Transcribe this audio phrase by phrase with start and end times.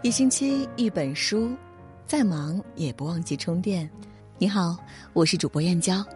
[0.00, 1.50] 一星期一本书，
[2.06, 3.90] 再忙也不忘记充电。
[4.38, 4.76] 你好，
[5.12, 6.06] 我是主播燕娇。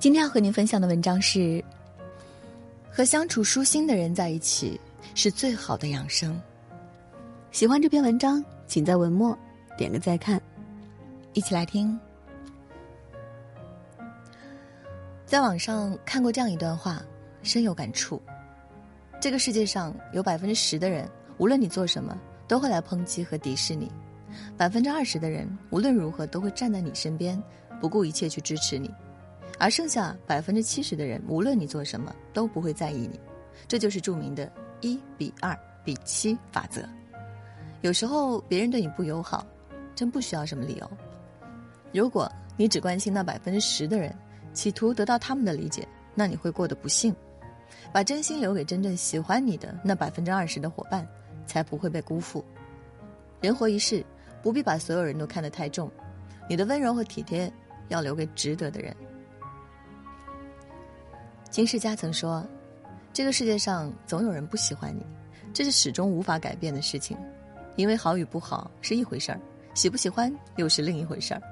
[0.00, 1.64] 今天要和您分享的文章是：
[2.90, 4.78] 和相处舒心的人在一起
[5.14, 6.38] 是最好的养生。
[7.52, 9.38] 喜欢这篇文章，请在文末
[9.78, 10.42] 点个再看。
[11.32, 11.96] 一起来听。
[15.24, 17.00] 在网上看过这样一段话，
[17.44, 18.20] 深有感触。
[19.20, 22.18] 这个世界上有百分之十的人，无论你做什么。
[22.50, 23.88] 都会来抨击和敌视你，
[24.56, 27.40] 百分之二十的人无论如何都会站在你身边，
[27.80, 28.92] 不顾一切去支持你，
[29.56, 33.20] 而剩下百分之七十的人，无论你做什么都不会在意你。
[33.68, 34.50] 这就是著名的
[34.82, 36.82] “一比二比七”法则。
[37.82, 39.46] 有时候别人对你不友好，
[39.94, 40.90] 真不需要什么理由。
[41.92, 44.12] 如果你只关心那百分之十的人，
[44.52, 45.86] 企图得到他们的理解，
[46.16, 47.14] 那你会过得不幸。
[47.92, 51.06] 把真心留给真正喜欢你的那百分之二十的伙伴。
[51.50, 52.44] 才不会被辜负。
[53.40, 54.06] 人活一世，
[54.40, 55.90] 不必把所有人都看得太重，
[56.48, 57.52] 你的温柔和体贴
[57.88, 58.94] 要留给值得的人。
[61.50, 62.46] 金世佳曾说
[63.12, 65.04] ：“这个世界上总有人不喜欢你，
[65.52, 67.18] 这是始终无法改变的事情，
[67.74, 69.40] 因为好与不好是一回事儿，
[69.74, 71.42] 喜不喜欢又是另一回事儿。”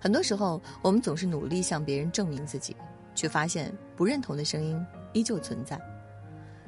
[0.00, 2.76] 很多时候，我们总是努力向别人证明自己，
[3.16, 4.80] 却发现不认同的声音
[5.12, 5.76] 依旧存在。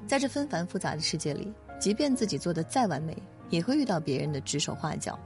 [0.09, 1.55] 在这纷繁复杂的世界里。
[1.78, 3.17] 即便自己做的再完美，
[3.50, 5.19] 也会遇到别人的指手画脚。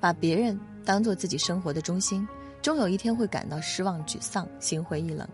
[0.00, 2.26] 把别人当做自己生活的中心，
[2.62, 5.28] 终有一天会感到失望、沮丧、心灰意冷。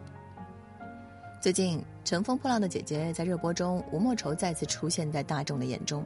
[1.41, 6.03] 最近，《乘风破浪的姐姐》在热播中，吴莫愁再次出现在大众的眼中。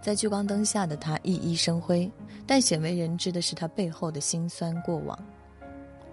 [0.00, 2.10] 在聚光灯下的她熠熠生辉，
[2.46, 5.18] 但鲜为人知的是她背后的辛酸过往。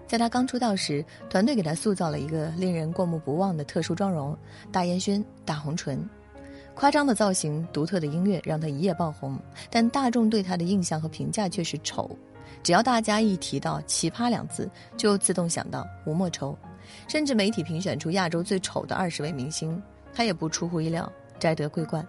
[0.06, 4.36] 在她刚出道时，团队给她塑造了一个令人过目不忘的特殊妆容：
[4.72, 6.02] 大烟熏、大红唇。
[6.76, 9.38] 夸张的造型、独特的音乐让他一夜爆红，
[9.70, 12.08] 但大众对他的印象和评价却是丑。
[12.62, 16.56] 只要大家一提到“奇葩”两字，就自动想到吴莫愁。
[17.08, 19.82] 甚至媒体评选出亚洲最丑的二十位明星，
[20.12, 22.06] 他也不出乎意料摘得桂冠。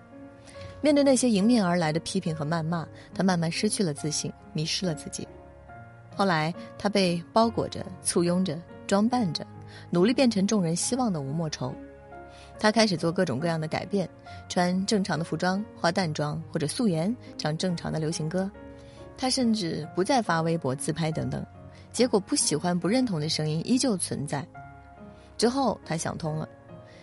[0.82, 2.86] 面对那些迎面而来的批评和谩骂，
[3.16, 5.26] 他慢慢失去了自信，迷失了自己。
[6.14, 9.48] 后来，他被包裹着、簇拥着、装扮着，
[9.90, 11.74] 努力变成众人希望的吴莫愁。
[12.60, 14.10] 他开始做各种各样的改变，
[14.50, 18.50] 穿正常的服装，化淡妆或者素颜，唱正常的流行歌。
[19.18, 21.46] 他甚至不再发微博自拍等等。
[21.92, 24.46] 结果不喜欢、不认同的声音依旧存在。
[25.38, 26.48] 之后他想通了，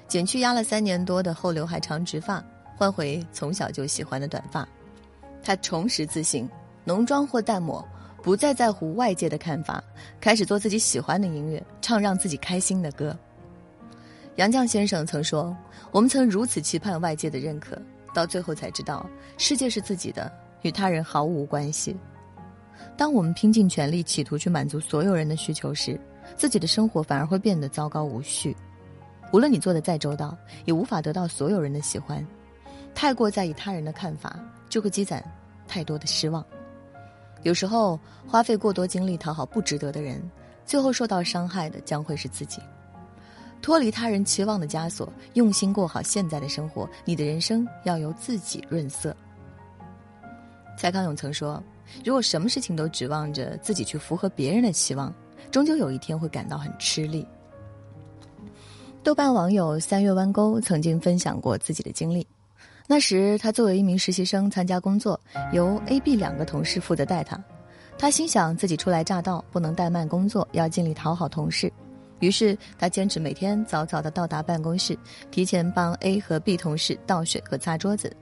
[0.06, 2.44] 剪去压了三年多的厚刘海长直发，
[2.76, 4.69] 换回从小就喜欢的短发。
[5.42, 6.48] 他重拾自信，
[6.84, 7.84] 浓妆或淡抹，
[8.22, 9.82] 不再在乎外界的看法，
[10.21, 13.16] 开始做自己喜欢的音乐，唱让自己开心的歌。
[14.37, 15.56] 杨绛先生曾说
[15.93, 17.81] ：“我们曾如此期盼外界的认可，
[18.12, 19.09] 到最后才知道，
[19.39, 20.31] 世界是自己的，
[20.62, 21.97] 与他人毫无关系。
[22.97, 25.99] 当我们拼尽全力企图去满足所有人的需求时，
[26.37, 28.56] 自己的生活反而会变得糟糕无序。
[29.33, 32.27] 无论你做的再周到，也无法得到所有人的喜欢。
[32.93, 34.37] 太过在意他人的看法，
[34.69, 35.25] 就会积攒
[35.69, 36.45] 太多的失望。
[37.43, 40.21] 有时候，花费过多精力讨好不值得的人，
[40.66, 42.61] 最后受到伤害的将会是自己。”
[43.64, 46.86] 脱离他人期望的枷锁，用心过好现在的生活。
[47.06, 49.16] 你的人生要由自己润色。
[50.76, 51.62] 蔡康永曾说
[52.04, 55.10] ：“如果什么事情都指望着自己去符合别人的期望，
[55.50, 57.26] 终究有一天会感到很吃力。”
[59.03, 62.26] 豆瓣网友三月弯钩曾经分享过自己的经历。
[62.86, 65.19] 那时他作为一名实习生参加工作，
[65.54, 67.42] 由 A、B 两个同事负责带他。
[67.97, 71.72] 他心想自己初来乍到，不能怠慢工作，要尽力讨好同事。
[72.20, 74.97] 于是他坚持每天早早的到达办公室，
[75.30, 78.14] 提前帮 A 和 B 同事倒水和擦桌子。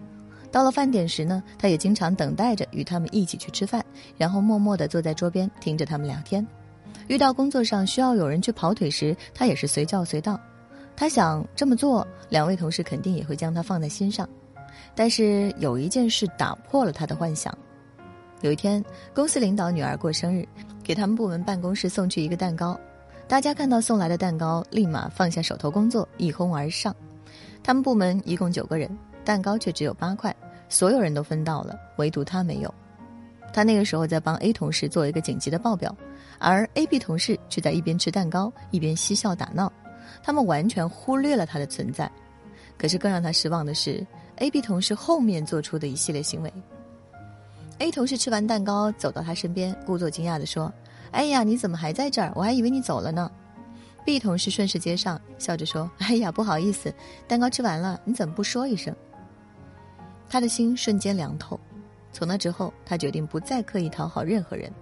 [0.51, 3.85] 到了饭点时呢，他也经常等待着与他们一起去吃饭，
[4.19, 6.47] 然后默默地坐在桌边听着他们聊天。
[7.09, 10.39] 遇到工作上需要有人去跑腿时，他也是随叫随到。
[10.95, 14.29] 他想这么做，两位同事肯定也会将他放在心上。
[14.95, 17.57] 但是有一件事打破了他的幻想。
[18.43, 18.85] 有一天，
[19.15, 20.47] 公司领导女儿过生日，
[20.85, 22.79] 给他们部门办公室送去一个蛋糕。
[23.33, 26.95] 大家看到送来的蛋糕，立马放下手头工作，一哄而上。
[27.63, 28.95] 他们部门一共九个人，
[29.25, 30.37] 蛋糕却只有八块，
[30.69, 32.75] 所有人都分到了，唯独他没有。
[33.51, 35.97] 他那个时候在帮 A 同事做一个紧急的报表，
[36.39, 39.73] 而 A、B 同事却在一边吃蛋糕一边嬉笑打闹，
[40.23, 42.13] 他们完全忽略了他的存在。
[42.77, 44.07] 可是更让他失望的是
[44.41, 46.53] ，A、B 同事后面做出的一系列行为。
[47.79, 50.71] A 同事吃完蛋糕，走到他身边，故作惊讶地说。
[51.13, 52.33] 哎呀，你怎么还在这儿？
[52.35, 53.31] 我还以为你走了呢。
[54.05, 56.93] B 同事顺势接上，笑着说：“哎呀，不好意思，
[57.29, 58.95] 蛋糕吃完了，你怎么不说一声？”
[60.29, 61.59] 他的心瞬间凉透。
[62.13, 64.73] 从那之后，他决定不再刻意讨好任何人。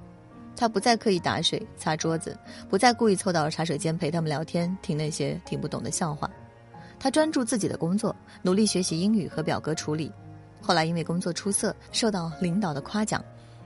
[0.56, 2.36] 他不再刻意打水、擦桌子，
[2.68, 6.30] 不再故意凑到茶水间陪他们聊天、听那些听不懂的笑话。
[6.98, 10.12] 他专注自己的工作，努力学习英语和表格处理。
[10.62, 13.24] 后来因为工作出色，受到领导的夸奖。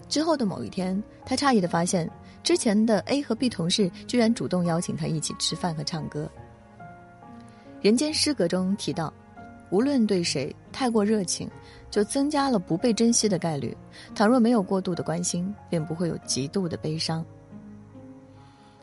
[0.08, 2.08] 之后的某一天，他诧异地发现，
[2.44, 6.31] 之前的 A 和 B 同事居然主动邀请他一起吃饭和唱歌。
[7.81, 9.12] 人间失格中提到，
[9.70, 11.50] 无论对谁太过热情，
[11.91, 13.75] 就增加了不被珍惜的概率；
[14.14, 17.25] 倘若没有过度的关心，便不会有极度的悲伤。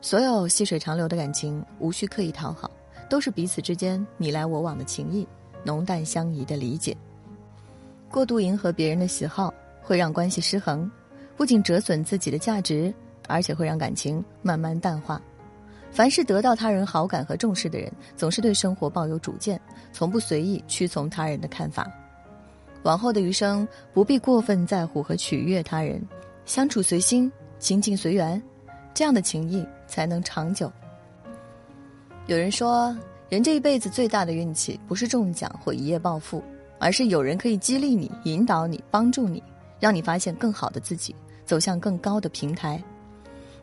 [0.01, 2.69] 所有细水长流的感情，无需刻意讨好。
[3.07, 5.27] 都是彼此之间你来我往的情谊，
[5.63, 6.95] 浓淡相宜的理解。
[8.09, 10.89] 过度迎合别人的喜好，会让关系失衡，
[11.35, 12.93] 不仅折损自己的价值，
[13.31, 15.21] 而且会让感情慢慢淡化。
[15.91, 19.59] 凡是得到他人好感和重视的人，总是对生活抱有主见，
[19.91, 21.89] 从不随意屈从他人的看法。
[22.83, 26.01] 往后的余生，不必过分在乎和取悦他人，
[26.45, 28.41] 相处随心，亲近随缘，
[28.93, 30.71] 这样的情谊才能长久。
[32.27, 32.95] 有人说，
[33.27, 36.41] 人这一辈子最大的运气不是中奖或一夜暴富，
[36.79, 39.43] 而是有人可以激励你、引导你、帮助你，
[39.79, 41.13] 让你发现更好的自己，
[41.45, 42.81] 走向更高的平台。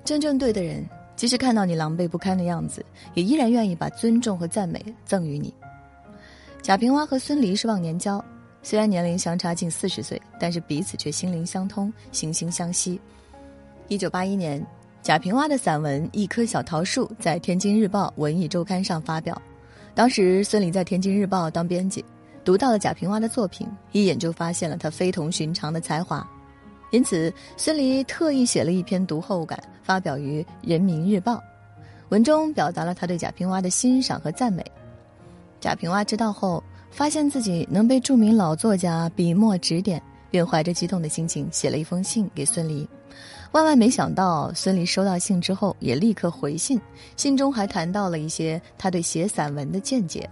[0.08, 0.82] 真正对的人，
[1.16, 2.82] 即使看到你狼狈不堪的样子，
[3.12, 5.52] 也依然愿意把尊重和赞美赠予你。
[6.62, 8.24] 贾平凹和孙犁是忘年交，
[8.62, 12.98] 虽然年龄相差近四十岁，但是彼此却心灵相通、惺惺相惜。
[13.88, 14.66] 一九八一年。
[15.02, 19.40] 贾平凹的散文《一棵小桃树》在《天津日报》文艺周刊上发表，
[19.94, 22.02] 当时孙俪在《天津日报》当编辑，
[22.44, 26.26] 读到了贾平凹的作品，一眼就发现了他非同寻常的才华，
[26.90, 31.34] 因此孙俪特意写了一篇读后感，发表于《人民日报》，
[32.08, 34.64] 文中表达了他对贾平凹的欣赏和赞美。
[35.60, 42.86] 贾平凹知道后，发现自己能被著名老作家笔墨指点，便怀着激动的心情写了一封信给孙俪。
[43.52, 46.80] 万万没想到，孙俪收到信之后也立刻回信，
[47.16, 50.28] 信中还谈到了一些他对写散文的见解。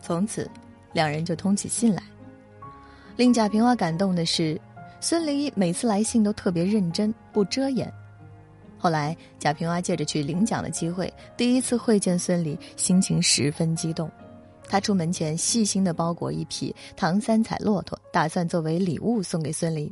[0.00, 0.50] 从此，
[0.92, 2.02] 两人就通起信来。
[3.16, 4.60] 令贾平凹感动的是，
[5.00, 7.92] 孙俪每次来信都特别认真，不遮掩。
[8.76, 14.10] 后来，贾平凹借着去领奖的机会，第一次会见孙俪，心情十分激动。
[14.68, 19.90] 他出门前细心的包裹一匹唐三彩骆驼，打算作为礼物送给孙俪。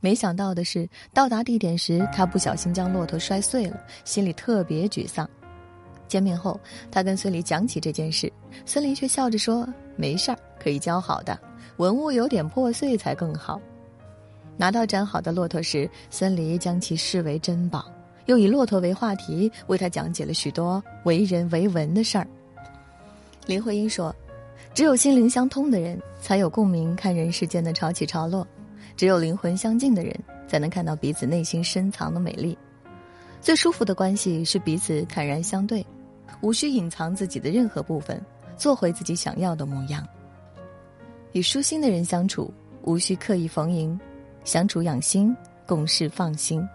[0.00, 5.28] 没想到的是，到达地点时，他不小心将骆驼摔碎了，心里特别沮丧。
[6.08, 6.60] 见面后，
[6.90, 8.30] 他跟孙俪讲起这件事，
[8.66, 9.66] 孙俪却笑着说
[9.96, 11.38] ：“没事儿，可以交好的，
[11.78, 13.60] 文物有点破碎才更好。”
[14.56, 17.84] 拿到粘好的骆驼时，孙俪将其视为珍宝，
[18.26, 22.26] 又以骆驼为话题，为他讲解了许多为人为文的事儿。
[23.46, 24.14] 林徽因说
[24.72, 28.46] ：“只有心灵相通的人，才有共鸣看人世间的潮起潮落。”
[28.94, 30.14] 只有灵魂相近的人，
[30.46, 32.56] 才能看到彼此内心深藏的美丽。
[33.40, 35.84] 最舒服的关系是彼此坦然相对，
[36.42, 38.22] 无需隐藏自己的任何部分，
[38.56, 40.06] 做回自己想要的模样。
[41.32, 42.52] 与舒心的人相处，
[42.82, 43.98] 无需刻意逢迎，
[44.44, 45.34] 相处养心，
[45.66, 46.66] 共事放心。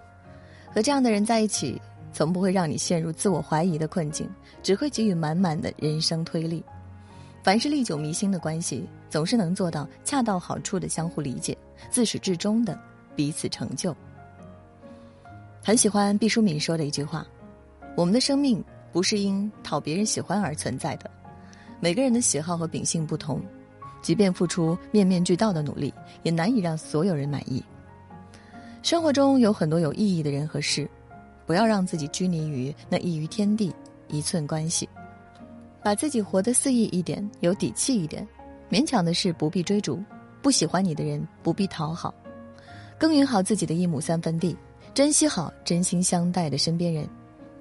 [0.74, 1.82] 和这样的人在一起，
[2.14, 4.30] 从不会让你陷入自我怀疑的困境，
[4.62, 6.64] 只会给予满满的人生推力。
[7.44, 11.58] 凡是历久弥新的关系，总是能做到恰到好处的相互理解，
[11.90, 12.78] 自始至终的
[13.16, 13.96] 彼此成就。
[15.64, 17.26] 很喜欢毕淑敏说的一句话
[17.96, 21.10] ：“我们的生命不是因讨别人喜欢而存在的。
[21.80, 23.42] 每个人的喜好和秉性不同，
[24.08, 27.62] 即便付出面面俱到的努力，也难以让所有人满意。
[28.82, 30.90] 生活中有很多有意义的人和事，
[31.46, 33.70] 不要让自己拘泥于那一隅天地、
[34.08, 34.88] 一寸关系。”
[35.84, 38.26] 把自己活得肆意一点，有底气一点，
[38.70, 40.02] 勉强的事不必追逐，
[40.42, 42.14] 不喜欢你的人不必讨好，
[42.98, 44.56] 耕耘好自己的一亩三分地，
[44.94, 47.06] 珍惜好真心相待的身边人，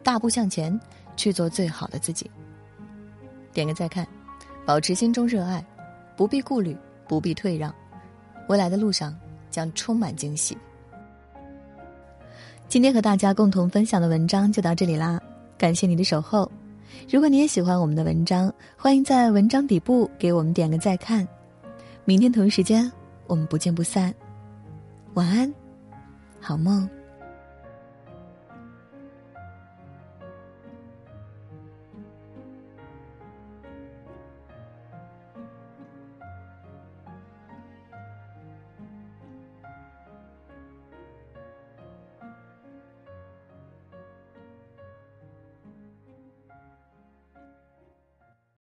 [0.04, 0.80] 大步向前，
[1.16, 2.30] 去做最好的自己。
[3.52, 4.06] 点个再看，
[4.64, 5.64] 保持心中热爱，
[6.16, 7.74] 不必顾虑，不必退让，
[8.48, 9.14] 未来的路上
[9.50, 10.56] 将充满惊喜。
[12.68, 15.20] 今天和大家共同分享的文章就到这里啦，
[15.56, 16.50] 感谢你的守候。
[17.08, 21.26] 如果你也喜欢我们的文章，欢迎在文章底部给我们点个再看。
[22.04, 22.90] 明天同一时间，
[23.26, 24.12] 我们不见不散。
[25.14, 25.52] 晚安，
[26.40, 26.88] 好梦。